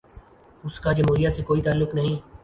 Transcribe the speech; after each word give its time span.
اس 0.63 0.79
کا 0.79 0.91
جمہوریت 0.91 1.33
سے 1.33 1.43
کوئی 1.43 1.61
تعلق 1.61 1.93
نہیں۔ 1.95 2.17